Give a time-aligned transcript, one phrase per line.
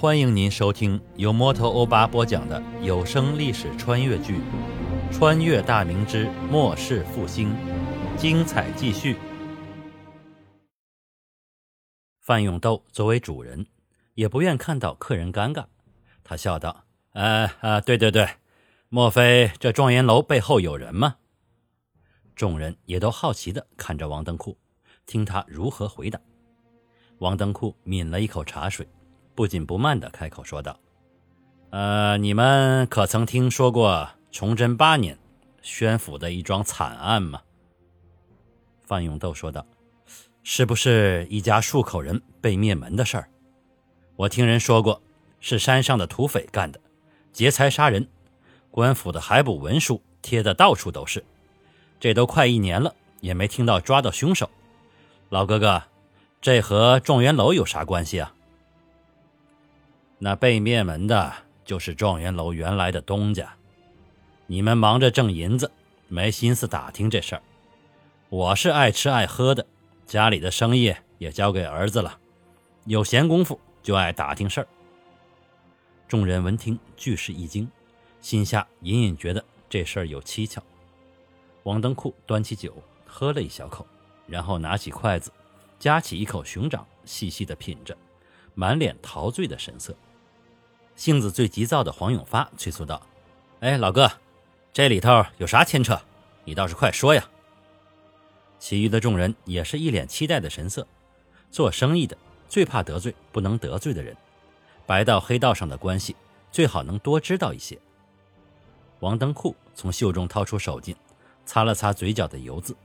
[0.00, 4.38] 欢迎您收听由摩托欧巴播讲的有声历史穿越剧
[5.12, 7.50] 《穿越大明之末世复兴》，
[8.16, 9.18] 精彩继续。
[12.18, 13.66] 范永斗作为主人，
[14.14, 15.66] 也不愿看到客人尴尬，
[16.24, 18.26] 他笑道：“呃呃，对对对，
[18.88, 21.16] 莫非这状元楼背后有人吗？”
[22.34, 24.56] 众人也都好奇地看着王登库，
[25.04, 26.18] 听他如何回答。
[27.18, 28.88] 王登库抿了一口茶水。
[29.34, 30.78] 不紧不慢地开口说道
[31.70, 35.18] ：“呃，你们可曾听说过崇祯八年
[35.62, 37.40] 宣府的一桩惨案吗？”
[38.84, 39.64] 范永斗说道
[40.42, 43.28] ：“是不是一家数口人被灭门的事儿？
[44.16, 45.00] 我听人说过，
[45.40, 46.80] 是山上的土匪干的，
[47.32, 48.06] 劫财杀人，
[48.70, 51.24] 官府的海捕文书贴的到处都是。
[52.00, 54.50] 这都快一年了，也没听到抓到凶手。
[55.28, 55.82] 老哥哥，
[56.40, 58.34] 这和状元楼有啥关系啊？”
[60.22, 61.32] 那被灭门的
[61.64, 63.54] 就是状元楼原来的东家，
[64.46, 65.72] 你们忙着挣银子，
[66.08, 67.42] 没心思打听这事儿。
[68.28, 69.66] 我是爱吃爱喝的，
[70.06, 72.18] 家里的生意也交给儿子了，
[72.84, 74.68] 有闲工夫就爱打听事儿。
[76.06, 77.66] 众人闻听，俱是一惊，
[78.20, 80.62] 心下隐隐觉得这事儿有蹊跷。
[81.62, 82.76] 王登库端起酒，
[83.06, 83.86] 喝了一小口，
[84.26, 85.32] 然后拿起筷子，
[85.78, 87.96] 夹起一口熊掌，细细的品着，
[88.54, 89.96] 满脸陶醉的神色。
[90.96, 93.00] 性子最急躁的黄永发催促道
[93.60, 94.10] ：“哎，老哥，
[94.72, 96.00] 这里头有啥牵扯？
[96.44, 97.28] 你倒是快说呀！”
[98.58, 100.86] 其余的众人也是一脸期待的神色。
[101.50, 102.16] 做生意的
[102.48, 104.16] 最怕得罪不能得罪的人，
[104.86, 106.14] 白道黑道上的关系
[106.52, 107.78] 最好能多知道一些。
[109.00, 110.94] 王登库从袖中掏出手巾，
[111.44, 112.76] 擦了擦嘴角的油渍，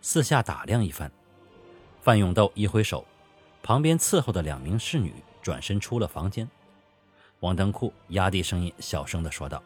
[0.00, 1.10] 四下打量一番。
[2.00, 3.04] 范永斗一挥手，
[3.62, 5.12] 旁边伺候的两名侍女
[5.42, 6.48] 转身出了房间。
[7.44, 9.62] 王登库压低声音，小声地说道：“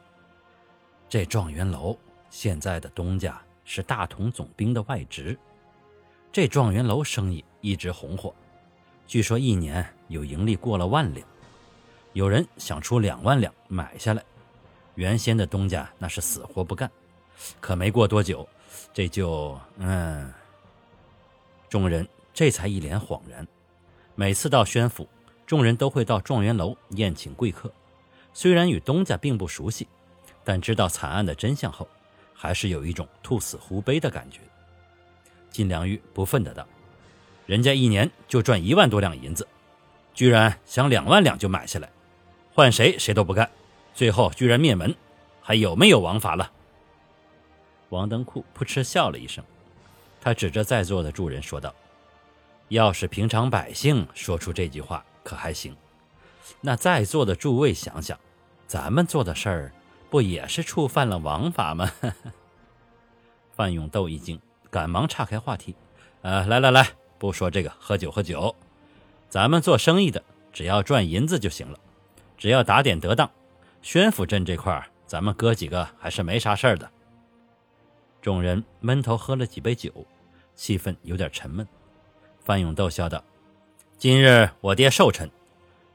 [1.08, 1.96] 这状元楼
[2.28, 5.38] 现在的东家是大同总兵的外侄。
[6.32, 8.34] 这状元楼生意一直红火，
[9.06, 11.24] 据说一年有盈利过了万两。
[12.14, 14.24] 有人想出两万两买下来，
[14.96, 16.90] 原先的东家那是死活不干。
[17.60, 18.46] 可没过多久，
[18.92, 19.56] 这就……
[19.76, 20.28] 嗯……
[21.68, 23.46] 众人这才一脸恍然。
[24.16, 25.08] 每次到宣府。”
[25.48, 27.72] 众人都会到状元楼宴请贵客，
[28.34, 29.88] 虽然与东家并不熟悉，
[30.44, 31.88] 但知道惨案的真相后，
[32.34, 34.40] 还是有一种兔死狐悲的感觉。
[35.48, 36.68] 金良玉不忿的道
[37.48, 39.48] ：“人家一年就赚一万多两银子，
[40.12, 41.90] 居然想两万两就买下来，
[42.52, 43.50] 换谁谁都不干，
[43.94, 44.94] 最后居然灭门，
[45.40, 46.52] 还有没有王法了？”
[47.88, 49.42] 王登库扑哧笑了一声，
[50.20, 51.74] 他指着在座的众人说道
[52.68, 55.76] ：“要是平常百姓说出这句话。”可还行？
[56.62, 58.18] 那在座的诸位想想，
[58.66, 59.72] 咱们做的事儿
[60.08, 61.92] 不也是触犯了王法吗？
[63.52, 64.40] 范永斗一惊，
[64.70, 65.76] 赶忙岔开话题
[66.22, 68.56] ：“呃，来来来，不说这个，喝酒喝酒。
[69.28, 71.78] 咱们做生意的，只要赚银子就行了，
[72.38, 73.30] 只要打点得当，
[73.82, 76.90] 宣府镇这块儿，咱们哥几个还是没啥事儿的。”
[78.22, 79.92] 众人闷头喝了几杯酒，
[80.54, 81.68] 气氛有点沉闷。
[82.40, 83.22] 范永斗笑道。
[83.98, 85.28] 今日我爹寿辰，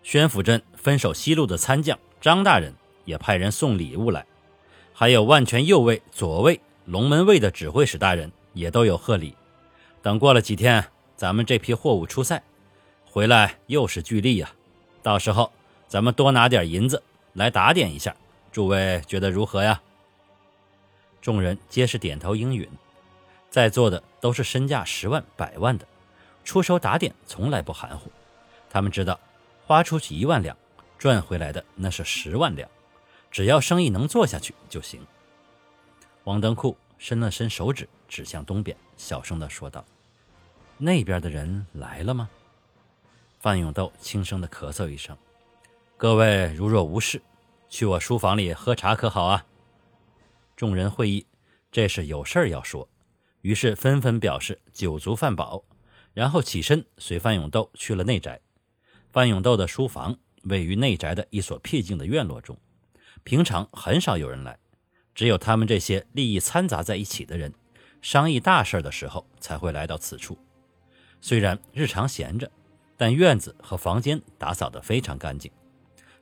[0.01, 2.73] 宣府镇分守西路的参将张大人
[3.05, 4.25] 也派人送礼物来，
[4.91, 9.37] 还有万全右卫、左卫、龙门卫的指挥使大人也都有贺礼。
[10.01, 12.43] 等过了几天，咱们这批货物出塞，
[13.09, 14.51] 回来又是巨利呀。
[15.01, 15.49] 到时候
[15.87, 18.13] 咱们多拿点银子来打点一下，
[18.51, 19.81] 诸位觉得如何呀？
[21.21, 22.67] 众人皆是点头应允，
[23.49, 25.87] 在座的都是身价十万、百万的。
[26.43, 28.11] 出手打点从来不含糊，
[28.69, 29.19] 他们知道，
[29.65, 30.55] 花出去一万两，
[30.97, 32.69] 赚回来的那是十万两，
[33.31, 35.05] 只要生意能做下去就行。
[36.25, 39.83] 王登库伸了伸手指，指向东边，小声地说道
[40.77, 42.29] ：“那边的人来了吗？”
[43.39, 45.17] 范永斗轻声地咳嗽一声
[45.97, 47.21] ：“各位如若无事，
[47.69, 49.45] 去我书房里喝茶可好啊？”
[50.55, 51.25] 众人会意，
[51.71, 52.87] 这是有事儿要说，
[53.41, 55.63] 于是纷纷表示酒足饭饱。
[56.13, 58.39] 然后起身，随范永斗去了内宅。
[59.11, 62.57] 范永斗的书房位于内宅的一所僻静的院落中，
[63.23, 64.57] 平常很少有人来，
[65.13, 67.53] 只有他们这些利益掺杂在一起的人，
[68.01, 70.37] 商议大事的时候才会来到此处。
[71.21, 72.51] 虽然日常闲着，
[72.97, 75.51] 但院子和房间打扫得非常干净。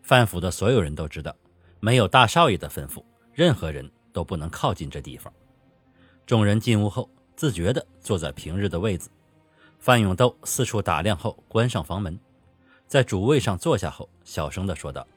[0.02, 1.36] 范府的所有人都知道，
[1.80, 3.04] 没有大少爷的吩咐，
[3.34, 5.32] 任何人都不能靠近这地方。
[6.26, 9.10] 众人进屋后，自觉地坐在平日的位子。
[9.82, 12.18] 范永斗四处打量后，关上房门，
[12.86, 15.08] 在主位上坐下后，小声地说道：“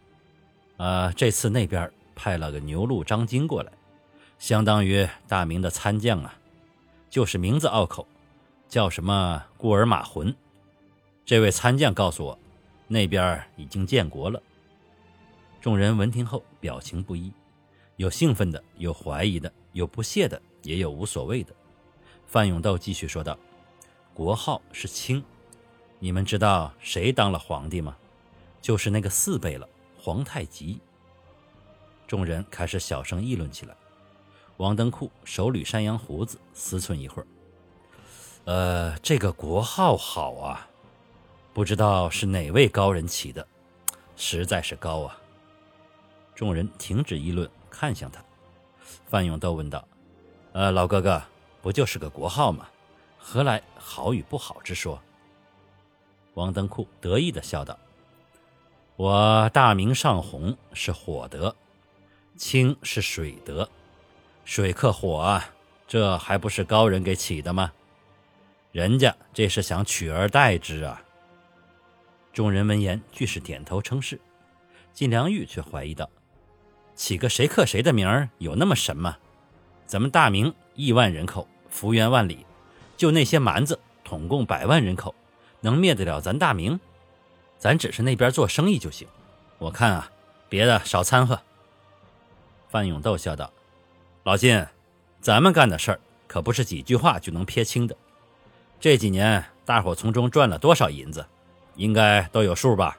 [0.78, 3.70] 呃，这次那边派了个牛录张金过来，
[4.38, 6.34] 相当于大明的参将啊，
[7.10, 8.06] 就是名字拗口，
[8.66, 10.34] 叫什么孤儿马浑。
[11.26, 12.38] 这位参将告诉我，
[12.88, 14.42] 那边已经建国了。”
[15.60, 17.30] 众人闻听后，表情不一，
[17.96, 21.52] 有兴奋的，有怀疑的，有不屑的，也有无所谓的。
[22.26, 23.38] 范永斗继续说道
[24.14, 25.22] ：“国号是清。”
[26.00, 27.96] 你们知道谁当了皇帝吗？
[28.60, 29.68] 就是那个四辈了，
[29.98, 30.80] 皇太极。
[32.06, 33.74] 众人开始小声议论起来。
[34.58, 37.26] 王登库手捋山羊胡子，思忖一会儿。
[38.44, 40.68] 呃，这个国号好啊，
[41.52, 43.46] 不知道是哪位高人起的，
[44.16, 45.18] 实在是高啊。
[46.34, 48.22] 众人停止议论，看向他。
[49.06, 49.86] 范永道问道
[50.52, 51.22] ：“呃，老哥哥，
[51.62, 52.68] 不就是个国号吗？
[53.26, 55.00] 何来好与不好之说？”
[56.34, 57.78] 王登库得意地笑道
[58.96, 61.56] ：“我大明上红是火德，
[62.36, 63.66] 清是水德，
[64.44, 65.50] 水克火啊，
[65.88, 67.72] 这还不是高人给起的吗？
[68.72, 71.02] 人家这是想取而代之啊。”
[72.30, 74.20] 众人闻言俱是点头称是，
[74.92, 76.10] 晋良玉却怀疑道
[76.94, 79.16] ：“起个谁克谁的名儿有那么神吗？
[79.86, 82.44] 咱们大明亿万人口，幅员万里，
[82.96, 85.14] 就那些蛮子，统共百万人口。”
[85.60, 86.78] 能灭得了咱大明？
[87.58, 89.08] 咱只是那边做生意就行。
[89.56, 90.10] 我看啊，
[90.50, 91.40] 别的少掺和。
[92.68, 93.50] 范永斗笑道
[94.24, 94.66] ：“老金，
[95.22, 97.96] 咱们干的事儿可不是几句话就能撇清的。
[98.78, 101.24] 这几年大伙从中赚了多少银子，
[101.76, 102.98] 应该都有数吧？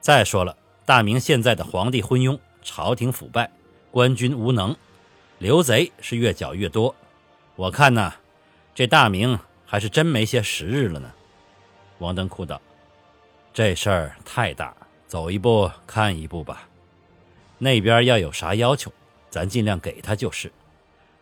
[0.00, 3.48] 再说了，大明现在的皇帝昏庸，朝廷腐败，
[3.92, 4.74] 官军无能，
[5.38, 6.92] 刘贼是越剿越多。
[7.54, 8.12] 我看呢，
[8.76, 11.10] 这大明还是真没些时日了呢。”
[11.96, 12.60] 王登库道
[13.54, 14.76] ：“这事儿太大，
[15.06, 16.68] 走一步看一步吧。
[17.56, 18.92] 那边要有啥要求，
[19.30, 20.52] 咱尽量给他就是。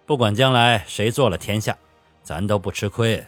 [0.05, 1.79] 不管将来谁做了天下，
[2.25, 3.25] 咱都不吃亏。”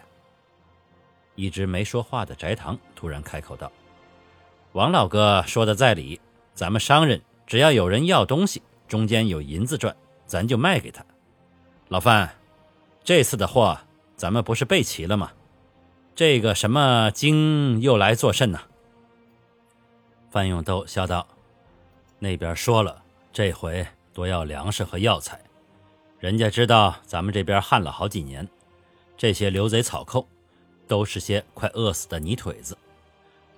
[1.37, 3.71] 一直没说话的翟堂突然开口道
[4.73, 6.21] ：“王老哥说的在理，
[6.53, 9.95] 咱们商人只要有人要东西，中间有银子赚，
[10.27, 11.05] 咱就卖给他。
[11.87, 12.35] 老范，
[13.05, 13.79] 这次的货
[14.17, 15.33] 咱们不是备齐了吗？”
[16.15, 18.61] 这个什么精又来作甚呢？
[20.31, 21.27] 范永斗笑道
[22.19, 23.03] ：“那边说了，
[23.33, 25.41] 这回多要粮食和药材。
[26.19, 28.49] 人家知道咱们这边旱了好几年，
[29.17, 30.27] 这些流贼草寇
[30.89, 32.77] 都是些快饿死的泥腿子。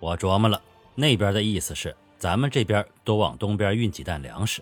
[0.00, 0.60] 我琢磨了，
[0.96, 4.60] 那边的意思是咱们这边多往东边运几担粮食，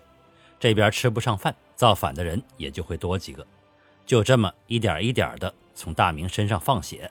[0.59, 3.45] 这边吃不上饭，造反的人也就会多几个。
[4.05, 7.09] 就这么一点一点的从大明身上放血。”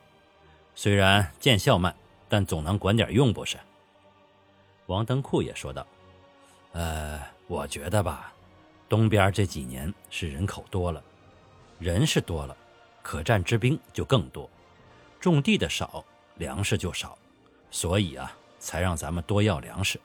[0.74, 1.94] 虽然见效慢，
[2.28, 3.56] 但总能管点用，不是？
[4.86, 5.86] 王登库也说道
[6.72, 8.32] ：“呃，我觉得吧，
[8.88, 11.02] 东边这几年是人口多了，
[11.78, 12.54] 人是多了，
[13.02, 14.50] 可战之兵就更多，
[15.18, 16.04] 种地的少，
[16.34, 17.16] 粮食就少，
[17.70, 19.98] 所以啊，才让咱们多要粮食。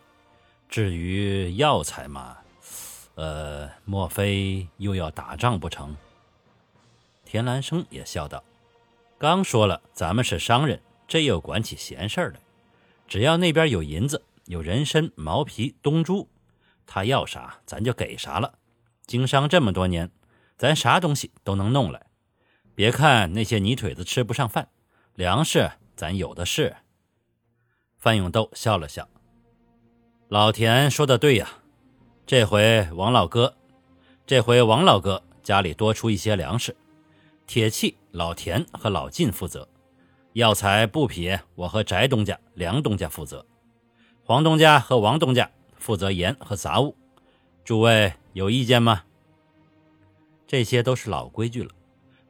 [0.69, 2.38] 至于药材嘛，
[3.16, 5.94] 呃，莫非又要打仗不成？”
[7.25, 8.42] 田兰生也笑道。
[9.21, 12.39] 刚说了，咱们是商人，这又管起闲事儿来。
[13.07, 16.28] 只要那边有银子、有人参、毛皮、东珠，
[16.87, 18.56] 他要啥咱就给啥了。
[19.06, 20.09] 经商这么多年，
[20.57, 22.07] 咱啥东西都能弄来。
[22.73, 24.69] 别看那些泥腿子吃不上饭，
[25.13, 26.75] 粮食咱有的是。
[27.99, 29.07] 范永斗笑了笑
[30.30, 31.47] ：“老田说的对呀，
[32.25, 33.56] 这回王老哥，
[34.25, 36.75] 这回王老哥家里多出一些粮食。”
[37.54, 39.68] 铁器，老田和老靳负责；
[40.31, 43.44] 药材、布匹，我和翟东家、梁东家负责；
[44.24, 46.96] 黄东家和王东家负责盐和杂物。
[47.66, 49.04] 诸位有意见吗？
[50.48, 51.70] 这些都是老规矩了。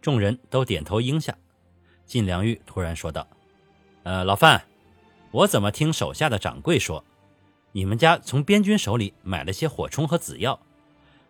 [0.01, 1.37] 众人都点头应下。
[2.07, 3.27] 晋良玉突然说道
[4.01, 4.63] ：“呃，老范，
[5.29, 7.05] 我怎么听手下的掌柜说，
[7.73, 10.59] 你们家从边军手里买了些火冲和紫药？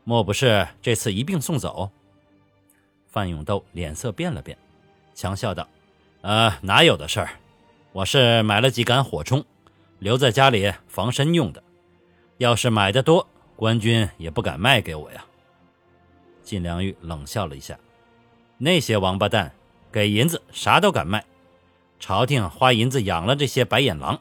[0.06, 1.92] 莫不是这次一并送走？”
[3.12, 4.58] 范永斗脸色变了变，
[5.13, 5.68] 强笑道
[6.24, 7.30] ：“呃，哪有的事儿？
[7.91, 9.44] 我是买了几杆火冲，
[10.00, 11.62] 留在家里防身用的。
[12.38, 13.27] 要是买的多，
[13.58, 15.25] 官军也不敢卖给我呀。”
[16.41, 17.77] 晋良玉冷笑了一下
[18.58, 19.51] ：“那些王八蛋，
[19.91, 21.25] 给银子啥都敢卖。
[22.00, 24.18] 朝廷花银子养了这些白眼狼。”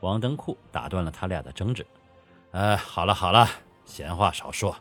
[0.00, 1.86] 王登库打断了他俩的争执
[2.52, 3.46] ：“呃，好了好了，
[3.84, 4.74] 闲话少说，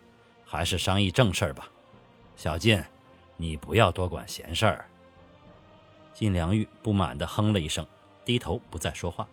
[0.45, 1.69] 还是商议正事儿吧。”
[2.35, 2.83] 小晋，
[3.37, 4.85] 你不要多管闲事儿。
[6.13, 7.85] 晋良玉不满地哼了一声，
[8.25, 9.27] 低头不再说话。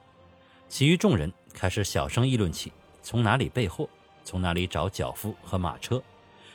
[0.69, 3.89] 其余众人开始小声议论起从哪里备货、
[4.25, 6.03] 从哪里找脚夫和马车、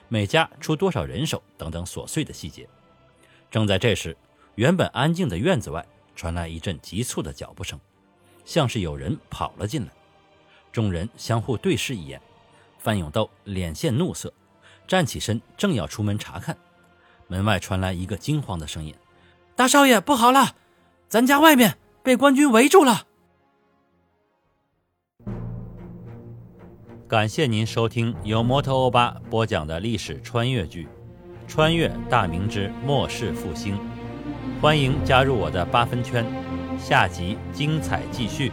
[0.07, 2.67] 每家出多少人手等等琐碎的细节。
[3.49, 4.15] 正在这时，
[4.55, 5.85] 原本安静的院子外
[6.15, 7.79] 传来一阵急促的脚步声，
[8.45, 9.91] 像是有人跑了进来。
[10.71, 12.21] 众人相互对视一眼，
[12.79, 14.33] 范永斗脸现怒色，
[14.87, 16.57] 站起身正要出门查看，
[17.27, 18.93] 门外传来一个惊慌的声音
[19.55, 20.55] ：“大少爷，不好了，
[21.07, 23.07] 咱家外面被官军围住了！”
[27.07, 30.85] 感谢您收听由摩托欧巴播讲的历史穿越剧
[31.47, 33.75] 《穿越大明之末世复兴》，
[34.61, 36.25] 欢迎加入我的八分圈，
[36.79, 38.51] 下集精彩继续。